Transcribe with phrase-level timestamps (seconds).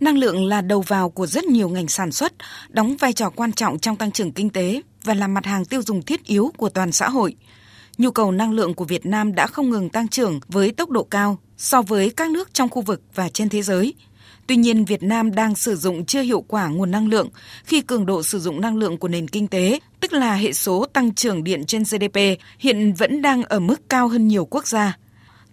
[0.00, 2.32] Năng lượng là đầu vào của rất nhiều ngành sản xuất,
[2.68, 5.82] đóng vai trò quan trọng trong tăng trưởng kinh tế và là mặt hàng tiêu
[5.82, 7.34] dùng thiết yếu của toàn xã hội.
[7.98, 11.04] Nhu cầu năng lượng của Việt Nam đã không ngừng tăng trưởng với tốc độ
[11.04, 13.94] cao so với các nước trong khu vực và trên thế giới.
[14.46, 17.28] Tuy nhiên, Việt Nam đang sử dụng chưa hiệu quả nguồn năng lượng
[17.64, 20.86] khi cường độ sử dụng năng lượng của nền kinh tế, tức là hệ số
[20.92, 22.18] tăng trưởng điện trên GDP,
[22.58, 24.98] hiện vẫn đang ở mức cao hơn nhiều quốc gia.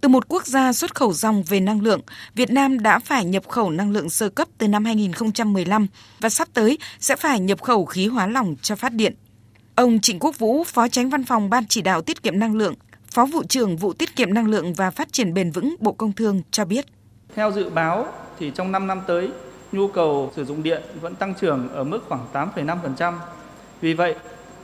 [0.03, 2.01] Từ một quốc gia xuất khẩu dòng về năng lượng,
[2.35, 5.87] Việt Nam đã phải nhập khẩu năng lượng sơ cấp từ năm 2015
[6.19, 9.15] và sắp tới sẽ phải nhập khẩu khí hóa lỏng cho phát điện.
[9.75, 12.73] Ông Trịnh Quốc Vũ, Phó Tránh Văn phòng Ban Chỉ đạo Tiết kiệm Năng lượng,
[13.11, 16.13] Phó Vụ trưởng Vụ Tiết kiệm Năng lượng và Phát triển Bền vững Bộ Công
[16.13, 16.85] Thương cho biết.
[17.35, 18.07] Theo dự báo
[18.39, 19.29] thì trong 5 năm tới,
[19.71, 23.13] nhu cầu sử dụng điện vẫn tăng trưởng ở mức khoảng 8,5%.
[23.81, 24.15] Vì vậy,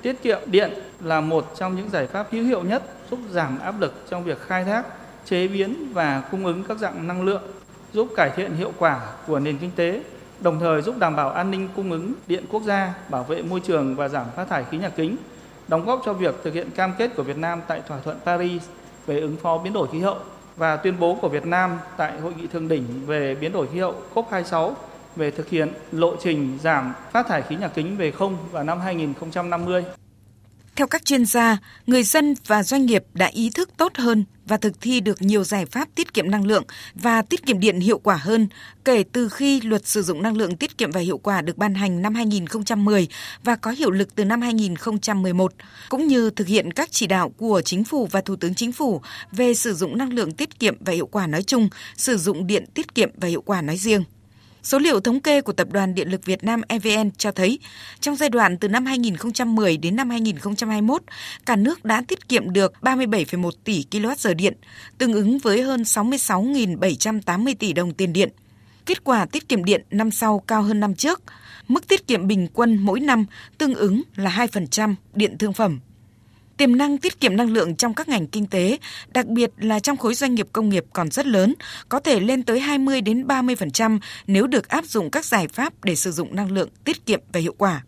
[0.02, 0.72] tiết kiệm điện
[1.04, 4.42] là một trong những giải pháp hữu hiệu nhất giúp giảm áp lực trong việc
[4.42, 4.84] khai thác
[5.30, 7.42] chế biến và cung ứng các dạng năng lượng,
[7.94, 10.04] giúp cải thiện hiệu quả của nền kinh tế,
[10.42, 13.60] đồng thời giúp đảm bảo an ninh cung ứng điện quốc gia, bảo vệ môi
[13.60, 15.16] trường và giảm phát thải khí nhà kính,
[15.68, 18.64] đóng góp cho việc thực hiện cam kết của Việt Nam tại thỏa thuận Paris
[19.06, 20.18] về ứng phó biến đổi khí hậu
[20.58, 23.80] và tuyên bố của Việt Nam tại hội nghị thượng đỉnh về biến đổi khí
[23.80, 24.74] hậu COP26
[25.16, 28.80] về thực hiện lộ trình giảm phát thải khí nhà kính về không vào năm
[28.80, 29.84] 2050.
[30.76, 31.58] Theo các chuyên gia,
[31.88, 35.44] người dân và doanh nghiệp đã ý thức tốt hơn và thực thi được nhiều
[35.44, 36.64] giải pháp tiết kiệm năng lượng
[36.96, 38.48] và tiết kiệm điện hiệu quả hơn
[38.86, 41.74] kể từ khi luật sử dụng năng lượng tiết kiệm và hiệu quả được ban
[41.74, 43.08] hành năm 2010
[43.44, 45.54] và có hiệu lực từ năm 2011,
[45.90, 49.02] cũng như thực hiện các chỉ đạo của Chính phủ và Thủ tướng Chính phủ
[49.32, 52.66] về sử dụng năng lượng tiết kiệm và hiệu quả nói chung, sử dụng điện
[52.74, 54.04] tiết kiệm và hiệu quả nói riêng.
[54.64, 57.60] Số liệu thống kê của Tập đoàn Điện lực Việt Nam EVN cho thấy,
[58.00, 61.02] trong giai đoạn từ năm 2010 đến năm 2021,
[61.46, 64.54] cả nước đã tiết kiệm được 37,1 tỷ kWh điện,
[64.98, 68.30] tương ứng với hơn 66.780 tỷ đồng tiền điện.
[68.86, 71.22] Kết quả tiết kiệm điện năm sau cao hơn năm trước.
[71.68, 73.26] Mức tiết kiệm bình quân mỗi năm
[73.58, 75.80] tương ứng là 2% điện thương phẩm.
[76.60, 79.98] Tiềm năng tiết kiệm năng lượng trong các ngành kinh tế, đặc biệt là trong
[79.98, 81.54] khối doanh nghiệp công nghiệp còn rất lớn,
[81.90, 85.96] có thể lên tới 20 đến 30% nếu được áp dụng các giải pháp để
[85.96, 87.84] sử dụng năng lượng tiết kiệm và hiệu quả.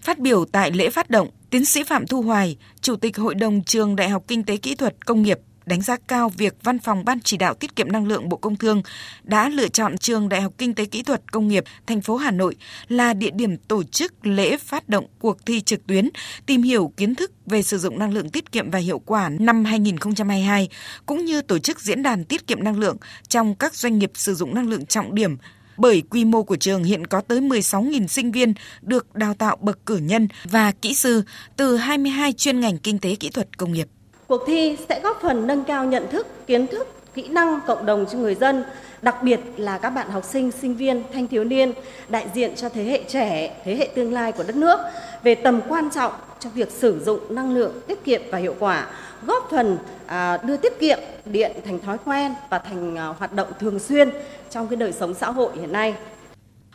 [0.00, 3.64] Phát biểu tại lễ phát động, tiến sĩ Phạm Thu Hoài, Chủ tịch Hội đồng
[3.64, 7.04] Trường Đại học Kinh tế Kỹ thuật Công nghiệp đánh giá cao việc Văn phòng
[7.04, 8.82] Ban chỉ đạo tiết kiệm năng lượng Bộ Công Thương
[9.22, 12.30] đã lựa chọn trường Đại học Kinh tế Kỹ thuật Công nghiệp thành phố Hà
[12.30, 12.56] Nội
[12.88, 16.08] là địa điểm tổ chức lễ phát động cuộc thi trực tuyến
[16.46, 19.64] tìm hiểu kiến thức về sử dụng năng lượng tiết kiệm và hiệu quả năm
[19.64, 20.68] 2022
[21.06, 22.96] cũng như tổ chức diễn đàn tiết kiệm năng lượng
[23.28, 25.36] trong các doanh nghiệp sử dụng năng lượng trọng điểm
[25.76, 29.86] bởi quy mô của trường hiện có tới 16.000 sinh viên được đào tạo bậc
[29.86, 31.22] cử nhân và kỹ sư
[31.56, 33.88] từ 22 chuyên ngành kinh tế kỹ thuật công nghiệp.
[34.32, 38.06] Cuộc thi sẽ góp phần nâng cao nhận thức, kiến thức, kỹ năng cộng đồng
[38.12, 38.64] cho người dân,
[39.02, 41.72] đặc biệt là các bạn học sinh, sinh viên, thanh thiếu niên
[42.08, 44.80] đại diện cho thế hệ trẻ, thế hệ tương lai của đất nước
[45.22, 48.86] về tầm quan trọng trong việc sử dụng năng lượng tiết kiệm và hiệu quả,
[49.26, 53.48] góp phần à, đưa tiết kiệm điện thành thói quen và thành à, hoạt động
[53.60, 54.10] thường xuyên
[54.50, 55.94] trong cái đời sống xã hội hiện nay.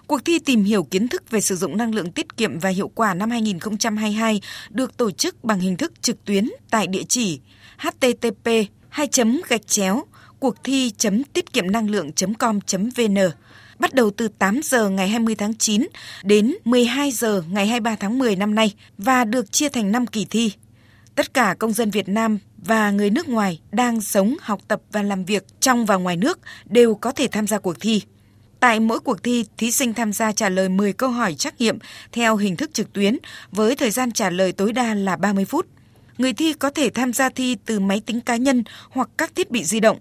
[0.07, 2.91] Cuộc thi tìm hiểu kiến thức về sử dụng năng lượng tiết kiệm và hiệu
[2.95, 7.39] quả năm 2022 được tổ chức bằng hình thức trực tuyến tại địa chỉ
[7.77, 8.49] http
[8.89, 9.07] 2
[9.49, 10.03] gạch chéo
[10.39, 10.91] cuộc thi
[11.33, 13.17] tiết kiệm năng lượng com vn
[13.79, 15.87] bắt đầu từ 8 giờ ngày 20 tháng 9
[16.23, 20.25] đến 12 giờ ngày 23 tháng 10 năm nay và được chia thành 5 kỳ
[20.29, 20.51] thi.
[21.15, 25.03] Tất cả công dân Việt Nam và người nước ngoài đang sống, học tập và
[25.03, 28.01] làm việc trong và ngoài nước đều có thể tham gia cuộc thi.
[28.59, 31.77] Tại mỗi cuộc thi, thí sinh tham gia trả lời 10 câu hỏi trắc nghiệm
[32.11, 33.17] theo hình thức trực tuyến
[33.51, 35.67] với thời gian trả lời tối đa là 30 phút.
[36.17, 39.51] Người thi có thể tham gia thi từ máy tính cá nhân hoặc các thiết
[39.51, 39.99] bị di động.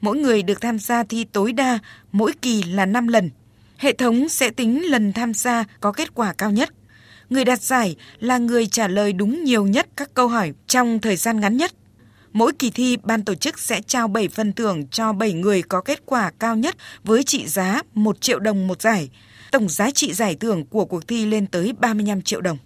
[0.00, 1.78] Mỗi người được tham gia thi tối đa
[2.12, 3.30] mỗi kỳ là 5 lần.
[3.76, 6.70] Hệ thống sẽ tính lần tham gia có kết quả cao nhất.
[7.30, 11.16] Người đạt giải là người trả lời đúng nhiều nhất các câu hỏi trong thời
[11.16, 11.72] gian ngắn nhất.
[12.38, 15.80] Mỗi kỳ thi, ban tổ chức sẽ trao 7 phần thưởng cho 7 người có
[15.80, 19.10] kết quả cao nhất với trị giá 1 triệu đồng một giải.
[19.52, 22.56] Tổng giá trị giải thưởng của cuộc thi lên tới 35 triệu đồng.